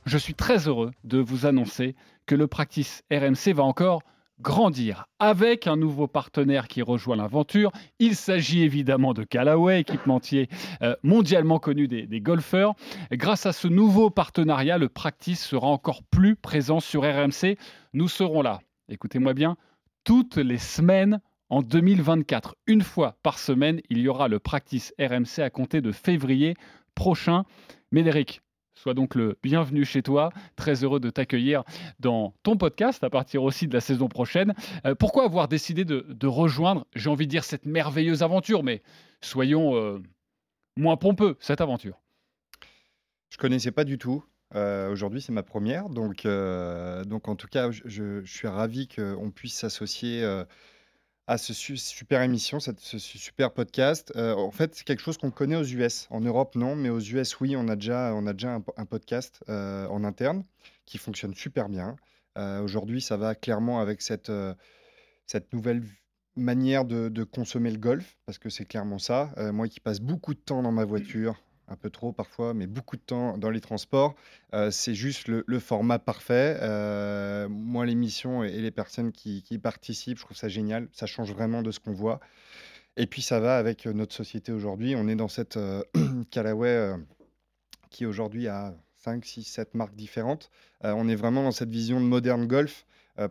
je 0.07 0.19
suis 0.19 0.35
très 0.35 0.69
heureux 0.69 0.91
de 1.05 1.19
vous 1.19 1.47
annoncer 1.47 1.95
que 2.27 2.35
le 2.35 2.47
practice 2.47 3.03
RMC 3.11 3.55
va 3.55 3.63
encore 3.63 4.03
grandir 4.41 5.07
avec 5.21 5.67
un 5.67 5.77
nouveau 5.77 6.09
partenaire 6.09 6.69
qui 6.69 6.83
rejoint 6.83 7.17
l'aventure. 7.17 7.71
Il 7.99 8.17
s'agit 8.17 8.63
évidemment 8.63 9.15
de 9.15 9.23
Callaway, 9.23 9.81
équipementier 9.81 10.49
euh, 10.83 10.97
mondialement 11.03 11.59
connu 11.59 11.89
des, 11.89 12.07
des 12.07 12.21
golfeurs. 12.21 12.75
Grâce 13.13 13.47
à 13.47 13.53
ce 13.53 13.69
nouveau 13.69 14.11
partenariat, 14.11 14.77
le 14.77 14.89
practice 14.89 15.45
sera 15.45 15.69
encore 15.69 16.03
plus 16.03 16.37
présent 16.37 16.81
sur 16.81 17.03
RMC. 17.03 17.57
Nous 17.93 18.09
serons 18.09 18.43
là, 18.43 18.61
écoutez-moi 18.89 19.35
bien, 19.35 19.57
toutes 20.05 20.37
les 20.37 20.59
semaines 20.59 21.21
en 21.49 21.63
2024. 21.63 22.57
Une 22.67 22.83
fois 22.83 23.19
par 23.23 23.39
semaine, 23.39 23.81
il 23.91 23.99
y 23.99 24.09
aura 24.09 24.29
le 24.29 24.39
practice 24.39 24.95
RMC 24.99 25.41
à 25.41 25.51
compter 25.51 25.81
de 25.81 25.93
février 25.93 26.55
prochain. 26.95 27.45
Médéric, 27.91 28.43
sois 28.75 28.95
donc 28.95 29.15
le 29.15 29.39
bienvenu 29.43 29.85
chez 29.85 30.03
toi. 30.03 30.31
Très 30.57 30.85
heureux 30.85 31.01
de 31.01 31.11
t'accueillir 31.11 31.65
dans 32.01 32.35
ton 32.43 32.57
podcast 32.57 33.05
à 33.05 33.11
partir 33.11 33.43
aussi 33.43 33.69
de 33.69 33.75
la 33.75 33.81
saison 33.81 34.09
prochaine. 34.09 34.55
Euh, 34.87 34.95
pourquoi 34.95 35.25
avoir 35.25 35.49
décidé 35.49 35.85
de, 35.85 36.27
rejoindre, 36.27 36.87
j'ai 36.95 37.11
envie 37.11 37.27
de 37.27 37.31
dire, 37.31 37.45
cette 37.45 37.67
merveilleuse 37.67 38.23
aventure, 38.23 38.63
mais 38.63 38.83
soyons 39.21 39.77
euh, 39.77 40.03
moins 40.77 40.97
pompeux, 40.97 41.37
cette 41.41 41.61
aventure? 41.61 42.01
Je 43.31 43.39
connaissais 43.39 43.73
pas 43.73 43.85
du 43.85 43.99
tout. 43.99 44.25
Euh, 44.55 44.91
Aujourd'hui, 44.91 45.21
c'est 45.21 45.33
ma 45.33 45.43
première. 45.43 45.89
Donc, 45.89 46.27
euh, 46.27 47.05
donc 47.05 47.29
en 47.29 47.37
tout 47.37 47.49
cas, 47.49 47.71
je, 47.71 48.23
suis 48.25 48.49
ravi 48.49 48.89
qu'on 48.89 49.31
puisse 49.31 49.55
s'associer 49.59 50.23
euh, 50.23 50.45
à 51.27 51.39
ce 51.39 51.53
su- 51.53 51.77
super 51.77 52.23
émission, 52.23 52.61
cette- 52.61 52.81
ce 52.81 52.99
su- 52.99 53.19
super 53.19 53.53
podcast. 53.53 54.13
En 54.17 54.51
fait, 54.51 54.75
c'est 54.75 54.85
quelque 54.85 55.03
chose 55.03 55.19
qu'on 55.19 55.31
connaît 55.31 55.57
aux 55.57 55.65
US. 55.65 56.07
En 56.11 56.21
Europe, 56.21 56.55
non, 56.55 56.77
mais 56.77 56.91
aux 56.91 57.01
US, 57.01 57.41
oui, 57.41 57.57
on 57.57 57.69
a 57.69 57.77
déjà, 57.77 58.13
on 58.15 58.27
a 58.27 58.33
déjà 58.33 58.53
un, 58.55 58.61
po- 58.61 58.75
un 58.77 58.87
podcast 58.87 59.43
en 59.49 60.05
interne 60.05 60.45
qui 60.87 60.99
fonctionne 60.99 61.35
super 61.35 61.69
bien. 61.69 61.97
Aujourd'hui, 62.63 63.01
ça 63.01 63.17
va 63.17 63.35
clairement 63.35 63.81
avec 63.81 64.03
cette, 64.03 64.31
cette 65.27 65.53
nouvelle 65.53 65.83
manière 66.37 66.85
de, 66.85 67.25
consommer 67.25 67.71
le 67.71 67.79
golf, 67.79 68.17
parce 68.27 68.39
que 68.39 68.51
c'est 68.51 68.65
clairement 68.67 68.99
ça. 68.99 69.33
Moi 69.53 69.69
qui 69.69 69.81
passe 69.81 70.01
beaucoup 70.01 70.35
de 70.35 70.41
temps 70.41 70.63
dans 70.63 70.73
ma 70.73 70.85
voiture, 70.85 71.41
un 71.69 71.77
peu 71.77 71.91
trop 71.91 72.13
parfois, 72.13 72.55
mais 72.55 72.67
beaucoup 72.67 72.97
de 72.97 73.03
temps 73.03 73.39
dans 73.39 73.51
les 73.51 73.61
transports, 73.61 74.15
euh, 74.53 74.71
c'est 74.71 74.95
juste 74.95 75.29
le, 75.29 75.59
format 75.59 75.99
parfait. 75.99 76.59
Euh, 76.61 77.49
moi, 77.49 77.87
l'émission 77.87 78.45
et, 78.45 78.49
et 78.49 78.61
les 78.61 78.71
personnes 78.71 79.13
qui, 79.13 79.43
participent, 79.63 80.19
je 80.19 80.25
trouve 80.25 80.37
ça 80.37 80.49
génial. 80.49 80.89
Ça 80.93 81.07
change 81.07 81.33
vraiment 81.33 81.63
de 81.63 81.71
ce 81.71 81.81
qu'on 81.81 81.93
voit. 81.93 82.21
Et 82.97 83.07
puis, 83.07 83.23
ça 83.23 83.41
va 83.41 83.57
avec 83.57 83.87
euh, 83.87 83.93
notre 83.93 84.15
société 84.15 84.53
aujourd'hui. 84.53 84.95
On 84.97 85.09
est 85.09 85.17
dans 85.17 85.29
cette 85.29 85.57
euh, 85.57 85.83
Callaway 86.31 86.95
qui 87.91 88.07
aujourd'hui 88.07 88.49
a 88.49 88.75
5, 88.97 89.25
6, 89.25 89.45
7 89.45 89.75
marques 89.75 89.95
différentes. 89.95 90.51
On 90.83 91.09
est 91.09 91.15
vraiment 91.15 91.45
dans 91.45 91.53
cette 91.53 91.71
vision 91.71 92.01
de 92.01 92.05
moderne 92.05 92.47
golf 92.47 92.85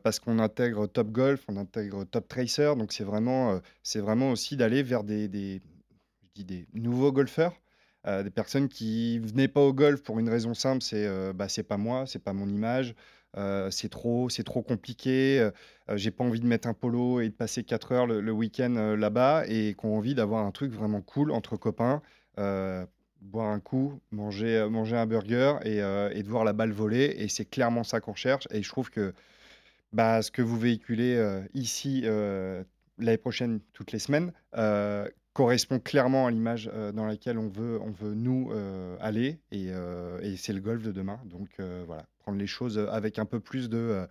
parce 0.03 0.19
qu'on 0.19 0.39
intègre 0.39 0.87
Top 0.87 1.11
Golf, 1.11 1.43
on 1.49 1.57
intègre 1.57 2.05
Top 2.05 2.27
Tracer. 2.27 2.73
Donc, 2.77 2.93
c'est 2.93 3.03
vraiment, 3.03 3.59
c'est 3.83 3.99
vraiment 3.99 4.31
aussi 4.31 4.55
d'aller 4.55 4.81
vers 4.83 5.03
des 5.03 5.61
nouveaux 6.73 7.11
golfeurs. 7.11 7.53
Euh, 8.05 8.21
des 8.23 8.29
personnes 8.29 8.67
qui 8.67 9.19
venaient 9.19 9.47
pas 9.47 9.61
au 9.61 9.73
golf 9.73 10.03
pour 10.03 10.19
une 10.19 10.29
raison 10.29 10.53
simple, 10.53 10.81
c'est 10.83 11.07
euh, 11.07 11.31
bah, 11.33 11.47
c'est 11.47 11.63
pas 11.63 11.77
moi, 11.77 12.03
c'est 12.05 12.19
pas 12.19 12.33
mon 12.33 12.49
image, 12.49 12.95
euh, 13.37 13.71
c'est 13.71 13.87
trop, 13.87 14.29
c'est 14.29 14.43
trop 14.43 14.61
compliqué, 14.61 15.39
euh, 15.39 15.51
j'ai 15.95 16.11
pas 16.11 16.25
envie 16.25 16.41
de 16.41 16.45
mettre 16.45 16.67
un 16.67 16.73
polo 16.73 17.21
et 17.21 17.29
de 17.29 17.33
passer 17.33 17.63
4 17.63 17.91
heures 17.93 18.07
le, 18.07 18.31
week-end 18.31 18.95
là-bas 18.97 19.45
et 19.47 19.75
qui 19.79 19.85
ont 19.85 19.97
envie 19.97 20.15
d'avoir 20.15 20.45
un 20.45 20.51
truc 20.51 20.73
vraiment 20.73 21.01
cool 21.01 21.31
entre 21.31 21.55
copains, 21.55 22.01
boire 22.37 23.49
un 23.49 23.61
coup, 23.61 24.01
manger, 24.11 24.67
manger 24.69 24.97
un 24.97 25.05
burger 25.05 25.55
et, 25.63 25.77
et 25.77 26.23
de 26.23 26.27
voir 26.27 26.43
la 26.43 26.51
balle 26.51 26.71
voler 26.71 27.15
et 27.17 27.29
c'est 27.29 27.45
clairement 27.45 27.85
ça 27.85 28.01
qu'on 28.01 28.15
cherche 28.15 28.47
et 28.51 28.61
je 28.61 28.69
trouve 28.69 28.89
que 28.89 29.13
bah, 29.93 30.21
ce 30.21 30.29
que 30.31 30.41
vous 30.41 30.59
véhiculez 30.59 31.41
ici 31.53 32.01
l'année 32.01 33.17
prochaine 33.17 33.61
toutes 33.71 33.93
les 33.93 33.99
semaines 33.99 34.33
correspond 35.33 35.79
clairement 35.79 36.27
à 36.27 36.31
l'image 36.31 36.69
euh, 36.73 36.91
dans 36.91 37.05
laquelle 37.05 37.37
on 37.37 37.49
veut, 37.49 37.79
on 37.81 37.91
veut 37.91 38.13
nous 38.13 38.51
euh, 38.51 38.95
aller. 38.99 39.39
Et, 39.51 39.67
euh, 39.69 40.19
et 40.21 40.37
c'est 40.37 40.53
le 40.53 40.61
golf 40.61 40.83
de 40.83 40.91
demain. 40.91 41.19
Donc 41.25 41.49
voilà, 41.85 42.05
prendre 42.19 42.37
les 42.37 42.47
choses 42.47 42.77
avec 42.79 43.19
un 43.19 43.25
peu 43.25 43.39
plus 43.39 43.69
de. 43.69 44.07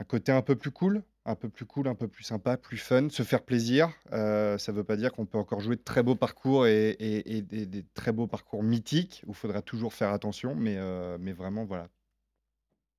un 0.00 0.04
côté 0.04 0.32
un 0.32 0.42
peu 0.42 0.56
plus 0.56 0.70
cool, 0.70 1.02
un 1.24 1.34
peu 1.34 1.48
plus 1.48 1.64
cool, 1.64 1.88
un 1.88 1.94
peu 1.94 2.08
plus 2.08 2.24
sympa, 2.24 2.56
plus 2.56 2.76
fun, 2.78 3.08
se 3.08 3.22
faire 3.22 3.42
plaisir. 3.42 3.90
Ça 4.10 4.56
ne 4.68 4.72
veut 4.72 4.84
pas 4.84 4.96
dire 4.96 5.12
qu'on 5.12 5.26
peut 5.26 5.38
encore 5.38 5.60
jouer 5.60 5.76
de 5.76 5.82
très 5.82 6.02
beaux 6.02 6.16
parcours 6.16 6.66
et, 6.66 6.96
et- 6.98 7.42
des, 7.42 7.84
très 7.94 8.12
beaux 8.12 8.26
parcours 8.26 8.62
mythiques 8.62 9.22
où 9.26 9.30
il 9.30 9.36
faudra 9.36 9.62
toujours 9.62 9.94
faire 9.94 10.10
attention. 10.12 10.54
Mais, 10.54 10.78
mais 11.18 11.32
vraiment, 11.32 11.64
voilà. 11.64 11.88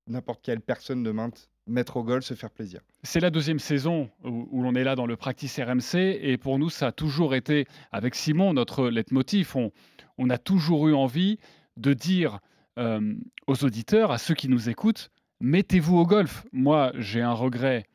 N'importe 0.08 0.42
quelle 0.42 0.62
personne 0.62 1.04
demain, 1.04 1.30
mettre 1.68 1.98
au 1.98 2.04
golf, 2.04 2.24
se 2.24 2.34
faire 2.34 2.50
plaisir. 2.50 2.82
C'est 3.04 3.20
la 3.20 3.30
deuxième 3.30 3.60
saison 3.60 4.10
où, 4.24 4.62
l'on 4.62 4.76
est 4.76 4.84
là 4.84 4.96
dans 4.96 5.06
le 5.06 5.16
practice 5.16 5.60
RMC 5.60 5.96
et 5.96 6.38
pour 6.38 6.60
nous, 6.60 6.70
ça 6.70 6.88
a 6.88 6.92
toujours 6.92 7.36
été, 7.36 7.66
avec 7.92 8.16
Simon, 8.16 8.54
notre 8.54 8.88
leitmotiv. 8.90 9.56
On, 9.56 9.72
on 10.18 10.30
a 10.30 10.38
toujours 10.38 10.88
eu 10.88 10.94
envie 10.94 11.40
de 11.76 11.94
dire 11.94 12.40
euh, 12.78 13.16
aux 13.48 13.64
auditeurs, 13.64 14.12
à 14.12 14.18
ceux 14.18 14.34
qui 14.34 14.50
nous 14.50 14.70
écoutent, 14.70 15.10
mettez-vous 15.40 15.98
au 15.98 16.06
golf. 16.06 16.46
Moi, 16.52 16.92
j'ai 16.96 17.22
un 17.22 17.34
regret 17.34 17.86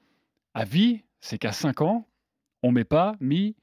à 0.55 0.65
vie, 0.65 1.03
c'est 1.21 1.39
qu'à 1.39 1.53
5 1.53 1.83
ans, 1.83 2.07
on 2.63 2.73
m'ait 2.73 2.85
pas 2.85 3.17
mis 3.21 3.57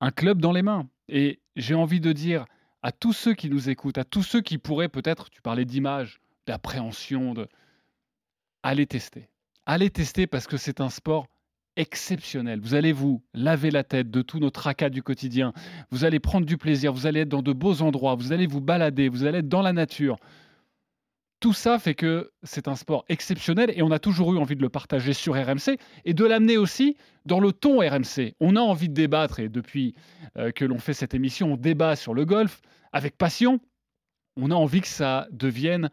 un 0.00 0.10
club 0.10 0.40
dans 0.40 0.52
les 0.52 0.62
mains. 0.62 0.88
Et 1.08 1.40
j'ai 1.56 1.74
envie 1.74 2.00
de 2.00 2.12
dire 2.12 2.44
à 2.82 2.92
tous 2.92 3.12
ceux 3.12 3.34
qui 3.34 3.50
nous 3.50 3.68
écoutent, 3.68 3.98
à 3.98 4.04
tous 4.04 4.22
ceux 4.22 4.40
qui 4.40 4.58
pourraient 4.58 4.88
peut-être, 4.88 5.30
tu 5.30 5.42
parlais 5.42 5.64
d'image, 5.64 6.20
d'appréhension, 6.46 7.34
de... 7.34 7.48
allez 8.62 8.86
tester. 8.86 9.28
Allez 9.72 9.88
tester 9.88 10.26
parce 10.26 10.48
que 10.48 10.56
c'est 10.56 10.80
un 10.80 10.90
sport 10.90 11.28
exceptionnel. 11.76 12.58
Vous 12.58 12.74
allez 12.74 12.90
vous 12.90 13.22
laver 13.34 13.70
la 13.70 13.84
tête 13.84 14.10
de 14.10 14.20
tout 14.20 14.40
notre 14.40 14.62
tracas 14.62 14.90
du 14.90 15.00
quotidien. 15.00 15.52
Vous 15.92 16.04
allez 16.04 16.18
prendre 16.18 16.44
du 16.44 16.56
plaisir. 16.56 16.92
Vous 16.92 17.06
allez 17.06 17.20
être 17.20 17.28
dans 17.28 17.40
de 17.40 17.52
beaux 17.52 17.80
endroits. 17.80 18.16
Vous 18.16 18.32
allez 18.32 18.48
vous 18.48 18.60
balader. 18.60 19.08
Vous 19.08 19.26
allez 19.26 19.38
être 19.38 19.48
dans 19.48 19.62
la 19.62 19.72
nature. 19.72 20.16
Tout 21.38 21.52
ça 21.52 21.78
fait 21.78 21.94
que 21.94 22.32
c'est 22.42 22.66
un 22.66 22.74
sport 22.74 23.04
exceptionnel 23.08 23.72
et 23.76 23.82
on 23.82 23.92
a 23.92 24.00
toujours 24.00 24.34
eu 24.34 24.38
envie 24.38 24.56
de 24.56 24.60
le 24.60 24.70
partager 24.70 25.12
sur 25.12 25.34
RMC 25.34 25.78
et 26.04 26.14
de 26.14 26.24
l'amener 26.24 26.56
aussi 26.56 26.96
dans 27.24 27.38
le 27.38 27.52
ton 27.52 27.78
RMC. 27.78 28.34
On 28.40 28.56
a 28.56 28.60
envie 28.60 28.88
de 28.88 28.94
débattre 28.94 29.38
et 29.38 29.48
depuis 29.48 29.94
euh, 30.36 30.50
que 30.50 30.64
l'on 30.64 30.80
fait 30.80 30.94
cette 30.94 31.14
émission, 31.14 31.52
on 31.52 31.56
débat 31.56 31.94
sur 31.94 32.12
le 32.12 32.24
golf 32.24 32.60
avec 32.90 33.16
passion. 33.16 33.60
On 34.36 34.50
a 34.50 34.54
envie 34.54 34.80
que 34.80 34.88
ça 34.88 35.28
devienne 35.30 35.90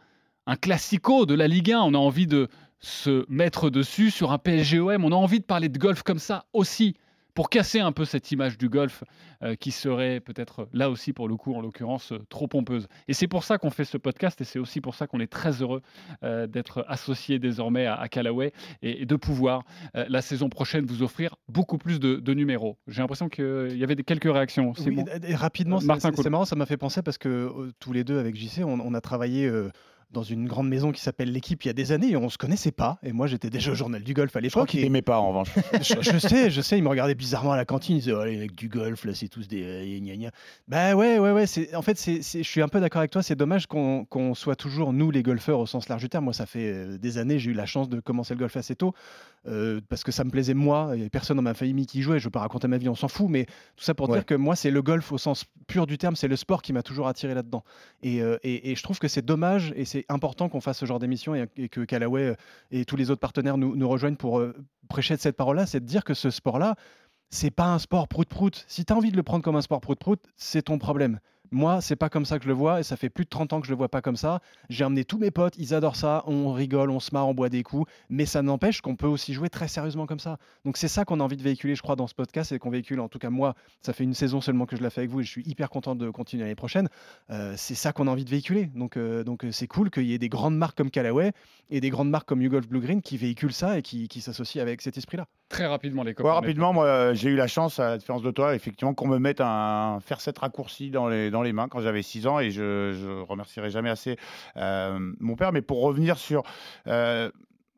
un 0.48 0.56
classico 0.56 1.28
de 1.28 1.36
la 1.36 1.48
Ligue 1.48 1.74
1. 1.74 1.82
On 1.82 1.94
a 1.94 1.98
envie 2.00 2.26
de 2.26 2.48
se 2.80 3.26
mettre 3.30 3.70
dessus 3.70 4.12
sur 4.12 4.32
un 4.32 4.38
PSGOM. 4.38 5.04
On 5.04 5.12
a 5.12 5.16
envie 5.16 5.40
de 5.40 5.46
parler 5.46 5.70
de 5.70 5.78
golf 5.80 6.04
comme 6.04 6.20
ça 6.20 6.46
aussi 6.54 6.96
pour 7.34 7.52
casser 7.52 7.80
un 7.80 7.92
peu 7.92 8.04
cette 8.04 8.32
image 8.32 8.58
du 8.58 8.68
golf 8.68 9.04
euh, 9.44 9.54
qui 9.54 9.70
serait 9.70 10.20
peut-être 10.20 10.68
là 10.74 10.90
aussi 10.90 11.14
pour 11.14 11.28
le 11.28 11.36
coup 11.36 11.54
en 11.54 11.62
l'occurrence 11.62 12.12
euh, 12.12 12.18
trop 12.30 12.48
pompeuse. 12.48 12.88
Et 13.08 13.14
c'est 13.14 13.28
pour 13.28 13.44
ça 13.44 13.60
qu'on 13.60 13.70
fait 13.70 13.86
ce 13.86 13.98
podcast 13.98 14.42
et 14.42 14.44
c'est 14.44 14.58
aussi 14.58 14.82
pour 14.82 14.96
ça 14.96 15.06
qu'on 15.06 15.20
est 15.20 15.32
très 15.32 15.62
heureux 15.62 15.84
euh, 16.24 16.48
d'être 16.48 16.84
associé 16.88 17.38
désormais 17.38 17.86
à, 17.86 17.94
à 17.94 18.08
Callaway 18.08 18.54
et, 18.82 19.04
et 19.04 19.06
de 19.06 19.16
pouvoir 19.16 19.66
euh, 19.96 20.06
la 20.10 20.24
saison 20.24 20.50
prochaine 20.50 20.88
vous 20.88 21.04
offrir 21.04 21.36
beaucoup 21.48 21.78
plus 21.78 22.00
de, 22.00 22.16
de 22.16 22.34
numéros. 22.34 22.80
J'ai 22.88 23.02
l'impression 23.04 23.30
qu'il 23.30 23.78
y 23.78 23.84
avait 23.84 23.94
des, 23.94 24.04
quelques 24.04 24.34
réactions. 24.34 24.74
Oui, 24.84 24.96
bon. 24.96 25.06
et- 25.24 25.36
rapidement, 25.36 25.80
c'est- 25.80 26.30
marrant, 26.32 26.46
ça 26.46 26.56
m'a 26.56 26.66
fait 26.66 26.78
penser 26.78 27.04
parce 27.04 27.20
que 27.20 27.72
tous 27.80 27.94
les 27.94 28.04
deux 28.04 28.18
avec 28.18 28.36
JC, 28.36 28.64
on, 28.64 28.80
on 28.80 28.94
a 28.96 29.02
travaillé 29.02 29.48
dans 30.12 30.24
une 30.24 30.48
grande 30.48 30.70
maison 30.70 30.92
qui 30.94 31.02
s'appelle 31.02 31.32
l'équipe 31.32 31.64
il 31.66 31.68
y 31.68 31.70
a 31.70 31.74
des 31.74 31.92
années 31.92 32.12
et 32.12 32.16
on 32.18 32.30
se 32.30 32.38
connaissait 32.38 32.72
pas. 32.72 32.98
Et 33.04 33.12
moi, 33.12 33.28
j'étais 33.28 33.50
déjà 33.50 33.72
au 33.72 33.76
journal 33.76 34.02
du 34.02 34.14
golf 34.14 34.34
à 34.36 34.40
Je 34.42 34.48
crois 34.50 34.62
l'époque. 34.62 34.70
qu'il 34.70 34.80
et- 34.80 34.84
t'aimait 34.84 35.02
pas 35.02 35.20
en 35.20 35.28
revanche. 35.30 35.50
je, 35.82 35.96
je 36.02 36.18
sais, 36.18 36.50
je 36.50 36.62
sais, 36.62 36.78
il 36.78 36.84
me 36.84 36.88
regardait 36.90 37.14
bizarrement 37.16 37.52
à 37.52 37.58
la 37.58 37.66
cantine, 37.66 37.98
il 37.98 38.00
disait 38.00 38.14
oh, 38.14 38.24
les 38.24 38.38
mecs 38.38 38.56
du 38.56 38.70
golf, 38.70 39.04
là, 39.04 39.14
c'est 39.14 39.28
tous 39.28 39.48
des 39.50 39.64
euh, 39.64 40.00
gna 40.00 40.16
gna. 40.16 40.32
Bah 40.68 40.96
ouais, 40.96 41.20
ouais, 41.20 41.32
ouais. 41.32 41.46
C'est, 41.46 41.76
en 41.76 41.82
fait, 41.82 41.98
c'est- 41.98 42.22
je 42.22 42.42
suis 42.48 42.62
un 42.62 42.70
peu 42.70 42.80
d'accord 42.80 43.00
avec 43.00 43.12
toi. 43.12 43.22
C'est 43.22 43.36
dommage 43.36 43.68
qu'on, 43.68 44.06
qu'on 44.06 44.34
soit 44.34 44.56
toujours 44.56 44.94
nous 44.94 45.12
les 45.12 45.24
golfeurs 45.24 45.60
au 45.60 45.66
sens 45.66 45.90
large 45.90 46.02
du 46.04 46.10
terme. 46.10 46.24
Moi, 46.24 46.34
ça 46.34 46.46
fait 46.46 46.72
euh, 46.72 46.98
des 46.98 47.18
années, 47.18 47.38
j'ai 47.38 47.52
eu 47.52 47.54
la 47.54 47.66
chance 47.66 47.90
de 47.90 48.00
commencer 48.00 48.34
le 48.34 48.40
golf 48.40 48.56
assez 48.56 48.76
tôt 48.76 48.94
euh, 49.48 49.82
parce 49.90 50.04
que 50.04 50.12
ça 50.14 50.24
me 50.24 50.30
plaisait 50.30 50.54
moi. 50.54 50.92
Il 50.94 50.98
y 51.00 51.02
avait 51.02 51.10
personne 51.10 51.36
dans 51.38 51.44
ma 51.44 51.54
famille 51.54 51.86
qui 51.86 52.02
jouait. 52.02 52.20
Je 52.20 52.24
veux 52.26 52.32
pas 52.32 52.40
raconter 52.40 52.68
ma 52.70 52.78
vie, 52.78 52.88
on 52.90 52.96
s'en 52.96 53.08
fout. 53.10 53.28
Mais 53.30 53.46
tout 53.76 53.84
ça 53.84 53.94
pour 53.94 54.08
Ouais. 54.10 54.16
dire 54.20 54.26
que 54.26 54.36
moi, 54.36 54.56
c'est 54.56 54.72
le 54.72 54.82
golf 54.82 55.12
au 55.12 55.18
sens 55.18 55.46
pur 55.68 55.86
du 55.86 55.98
terme. 55.98 56.16
C'est 56.16 56.28
le 56.28 56.36
sport 56.36 56.62
qui 56.62 56.74
m'a 56.74 56.82
toujours 56.84 57.08
attiré 57.08 57.34
là-dedans. 57.34 57.64
Et, 58.02 58.22
euh, 58.22 58.38
et- 58.44 58.76
je 58.76 58.84
trouve 58.84 59.00
que 59.00 59.08
c'est 59.08 59.24
dommage 59.26 59.74
et 59.76 59.86
c'est 59.86 60.06
important 60.10 60.50
qu'on 60.50 60.62
fasse 60.62 60.80
ce 60.80 60.86
genre 60.86 61.00
d'émission 61.00 61.36
et, 61.36 61.70
que 61.70 61.82
Callaway 61.82 62.30
euh, 62.30 62.36
et 62.72 62.86
tous 62.86 62.96
les 62.96 63.12
autres 63.12 63.22
partenaires 63.22 63.58
nous, 63.58 63.76
nous 63.76 63.90
rejoignent 63.90 64.16
pour 64.16 64.40
euh, 64.40 64.56
prêcher 64.90 65.16
de 65.16 65.22
cette 65.22 65.36
parole-là, 65.38 65.66
c'est 65.66 65.80
de 65.80 65.86
dire 65.86 66.04
que 66.04 66.14
ce 66.14 66.30
sport-là, 66.30 66.76
c'est 67.30 67.52
pas 67.52 67.66
un 67.66 67.80
sport 67.80 68.08
prout-prout. 68.08 68.64
Si 68.68 68.86
tu 68.86 68.94
as 68.94 68.96
envie 68.96 69.12
de 69.12 69.18
le 69.18 69.24
prendre 69.24 69.44
comme 69.44 69.56
un 69.58 69.62
sport 69.62 69.82
prout-prout, 69.82 70.20
c'est 70.36 70.64
ton 70.64 70.78
problème. 70.78 71.20
Moi, 71.52 71.82
c'est 71.82 71.96
pas 71.96 72.10
comme 72.10 72.26
ça 72.26 72.38
que 72.38 72.44
je 72.44 72.50
le 72.50 72.54
vois 72.54 72.80
et 72.80 72.84
ça 72.84 72.98
fait 72.98 73.10
plus 73.10 73.24
de 73.24 73.30
30 73.30 73.54
ans 73.54 73.62
que 73.62 73.68
je 73.68 73.72
le 73.72 73.78
vois 73.78 73.90
pas 73.90 74.02
comme 74.02 74.16
ça. 74.16 74.42
J'ai 74.70 74.84
emmené 74.84 75.04
tous 75.06 75.18
mes 75.18 75.32
potes, 75.32 75.56
ils 75.58 75.74
adorent 75.74 75.96
ça, 75.96 76.24
on 76.28 76.52
rigole, 76.52 76.90
on 76.90 77.00
se 77.00 77.14
marre, 77.14 77.28
on 77.28 77.34
boit 77.34 77.50
des 77.50 77.64
coups, 77.64 77.90
mais 78.10 78.26
ça 78.26 78.42
n'empêche 78.42 78.82
qu'on 78.82 78.96
peut 78.96 79.08
aussi 79.08 79.34
jouer 79.34 79.50
très 79.50 79.68
sérieusement 79.68 80.06
comme 80.06 80.20
ça. 80.20 80.38
Donc 80.66 80.78
c'est 80.78 80.88
ça 80.88 81.06
qu'on 81.06 81.20
a 81.20 81.24
envie 81.24 81.38
de 81.38 81.44
véhiculer, 81.44 81.76
je 81.76 81.82
crois, 81.82 81.96
dans 81.96 82.08
ce 82.08 82.14
podcast 82.14 82.52
et 82.52 82.60
qu'on 82.60 82.70
véhicule, 82.70 83.00
en 83.00 83.10
tout 83.10 83.20
cas 83.20 83.30
moi, 83.30 83.56
ça 83.82 83.94
fait 83.94 84.04
une 84.04 84.14
saison 84.14 84.42
seulement 84.42 84.66
que 84.66 84.76
je 84.76 84.84
la 84.84 84.90
fais 84.90 85.02
avec 85.02 85.12
vous 85.12 85.22
et 85.22 85.24
je 85.24 85.30
suis 85.30 85.44
hyper 85.46 85.70
content 85.70 85.96
de 85.96 86.10
continuer 86.10 86.44
l'année 86.44 86.56
prochaine. 86.56 86.90
Euh, 87.30 87.54
c'est 87.58 87.76
ça 87.76 87.94
qu'on 87.94 88.08
a 88.08 88.12
envie 88.12 88.26
de 88.26 88.30
véhiculer. 88.30 88.66
Donc 88.76 88.98
euh, 88.98 89.24
donc 89.24 89.46
euh, 89.46 89.52
c'est 89.52 89.68
cool 89.68 89.90
qu'il 89.90 90.06
y 90.06 90.14
ait 90.14 90.20
des 90.20 90.30
grandes 90.30 90.58
marques 90.58 90.78
comme 90.78 90.92
Callaway 90.92 91.32
et 91.70 91.82
des 91.82 91.90
grandes 91.90 92.10
marques 92.10 92.28
comme 92.28 92.42
YouGolf 92.42 92.68
Blue 92.68 92.82
Green 92.82 93.02
qui 93.02 93.18
véhiculent 93.18 93.54
ça 93.54 93.78
et 93.78 93.82
qui 93.82 94.22
s'associent 94.22 94.62
avec 94.62 94.82
cet 94.82 94.98
esprit-là. 94.98 95.28
Très 95.50 95.66
rapidement 95.66 96.04
les 96.04 96.14
copains. 96.14 96.30
Ouais, 96.30 96.36
rapidement, 96.36 96.74
moi, 96.74 96.86
euh, 96.86 97.14
j'ai 97.14 97.30
eu 97.30 97.36
la 97.38 97.48
chance, 97.48 97.80
à 97.80 97.92
la 97.92 97.98
différence 97.98 98.22
de 98.22 98.32
toi, 98.32 98.54
effectivement, 98.54 98.94
qu'on 98.94 99.08
me 99.08 99.18
mette 99.18 99.40
un 99.40 100.00
faire 100.02 100.20
cette 100.20 100.38
raccourci 100.40 100.90
dans 100.90 101.08
les, 101.08 101.32
dans 101.32 101.42
les 101.42 101.54
mains 101.54 101.70
quand 101.70 101.80
j'avais 101.80 102.02
6 102.02 102.28
ans 102.28 102.40
et 102.40 102.52
je, 102.52 102.92
je 102.94 103.22
remercierai 103.22 103.70
jamais 103.70 103.90
assez 103.90 104.18
euh, 104.58 104.98
mon 105.20 105.36
père. 105.36 105.54
Mais 105.54 105.62
pour 105.62 105.82
revenir 105.82 106.18
sur. 106.18 106.44
euh, 106.88 107.32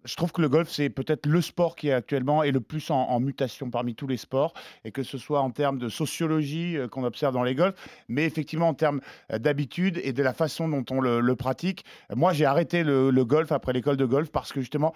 je 0.06 0.16
trouve 0.16 0.32
que 0.32 0.42
le 0.42 0.48
golf, 0.48 0.70
c'est 0.70 0.90
peut-être 0.90 1.26
le 1.26 1.42
sport 1.42 1.76
qui 1.76 1.92
actuellement 1.92 2.42
est 2.42 2.52
le 2.52 2.62
plus 2.62 2.90
en, 2.90 2.96
en 2.96 3.20
mutation 3.20 3.70
parmi 3.70 3.96
tous 3.96 4.08
les 4.08 4.16
sports, 4.16 4.54
et 4.86 4.92
que 4.92 5.04
ce 5.04 5.18
soit 5.18 5.42
en 5.42 5.52
termes 5.52 5.78
de 5.78 5.90
sociologie 5.90 6.78
euh, 6.78 6.88
qu'on 6.88 7.04
observe 7.04 7.34
dans 7.34 7.44
les 7.44 7.54
golfs, 7.54 7.76
mais 8.08 8.24
effectivement 8.26 8.70
en 8.70 8.74
termes 8.74 9.02
d'habitude 9.30 10.00
et 10.04 10.14
de 10.14 10.24
la 10.24 10.34
façon 10.34 10.70
dont 10.70 10.86
on 10.90 11.02
le, 11.02 11.20
le 11.20 11.36
pratique. 11.36 11.84
Moi, 12.16 12.32
j'ai 12.34 12.46
arrêté 12.46 12.84
le, 12.84 13.12
le 13.12 13.26
golf 13.26 13.52
après 13.52 13.74
l'école 13.74 13.98
de 13.98 14.06
golf 14.06 14.32
parce 14.32 14.54
que 14.54 14.62
justement, 14.62 14.94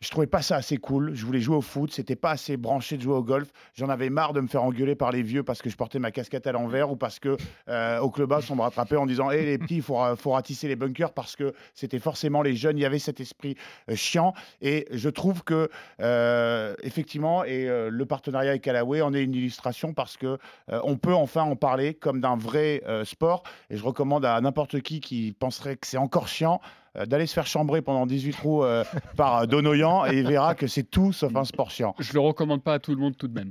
je 0.00 0.10
trouvais 0.10 0.26
pas 0.26 0.42
ça 0.42 0.56
assez 0.56 0.76
cool. 0.76 1.14
Je 1.14 1.24
voulais 1.24 1.40
jouer 1.40 1.56
au 1.56 1.62
foot, 1.62 1.92
c'était 1.92 2.16
pas 2.16 2.32
assez 2.32 2.56
branché 2.56 2.96
de 2.96 3.02
jouer 3.02 3.14
au 3.14 3.22
golf. 3.22 3.48
J'en 3.74 3.88
avais 3.88 4.10
marre 4.10 4.34
de 4.34 4.40
me 4.40 4.46
faire 4.46 4.62
engueuler 4.62 4.94
par 4.94 5.10
les 5.10 5.22
vieux 5.22 5.42
parce 5.42 5.62
que 5.62 5.70
je 5.70 5.76
portais 5.76 5.98
ma 5.98 6.10
casquette 6.10 6.46
à 6.46 6.52
l'envers 6.52 6.90
ou 6.90 6.96
parce 6.96 7.18
que 7.18 7.36
euh, 7.68 7.98
au 8.00 8.10
clubhouse 8.10 8.50
on 8.50 8.56
me 8.56 8.62
rattrapait 8.62 8.96
en 8.96 9.06
disant 9.06 9.30
"Hé 9.30 9.44
les 9.44 9.58
petits, 9.58 9.80
faut, 9.80 9.98
faut 10.16 10.32
ratisser 10.32 10.68
les 10.68 10.76
bunkers" 10.76 11.12
parce 11.12 11.34
que 11.34 11.54
c'était 11.74 11.98
forcément 11.98 12.42
les 12.42 12.54
jeunes. 12.54 12.76
Il 12.76 12.82
y 12.82 12.84
avait 12.84 12.98
cet 12.98 13.20
esprit 13.20 13.56
euh, 13.88 13.96
chiant 13.96 14.34
et 14.60 14.86
je 14.90 15.08
trouve 15.08 15.42
que 15.44 15.70
euh, 16.00 16.74
effectivement 16.82 17.44
et 17.44 17.68
euh, 17.68 17.88
le 17.90 18.06
partenariat 18.06 18.50
avec 18.50 18.62
Callaway 18.62 19.00
en 19.00 19.14
est 19.14 19.22
une 19.22 19.34
illustration 19.34 19.94
parce 19.94 20.16
que 20.16 20.38
on 20.68 20.96
peut 20.96 21.14
enfin 21.14 21.42
en 21.42 21.56
parler 21.56 21.94
comme 21.94 22.20
d'un 22.20 22.36
vrai 22.36 22.82
sport 23.04 23.42
et 23.70 23.76
je 23.76 23.84
recommande 23.84 24.24
à 24.24 24.40
n'importe 24.40 24.80
qui 24.80 25.00
qui 25.00 25.32
penserait 25.32 25.76
que 25.76 25.86
c'est 25.86 25.96
encore 25.96 26.28
chiant 26.28 26.60
d'aller 27.04 27.26
se 27.26 27.34
faire 27.34 27.46
chambrer 27.46 27.82
pendant 27.82 28.06
18 28.06 28.32
trous 28.32 28.64
euh, 28.64 28.84
par 29.16 29.42
euh, 29.42 29.46
Donoyan 29.46 30.06
et 30.06 30.18
il 30.18 30.26
verra 30.26 30.54
que 30.54 30.66
c'est 30.66 30.84
tout 30.84 31.12
sauf 31.12 31.34
un 31.36 31.44
sport 31.44 31.70
chiant. 31.70 31.94
Je 31.98 32.12
le 32.14 32.20
recommande 32.20 32.62
pas 32.62 32.74
à 32.74 32.78
tout 32.78 32.92
le 32.92 32.96
monde 32.96 33.16
tout 33.16 33.28
de 33.28 33.34
même. 33.34 33.44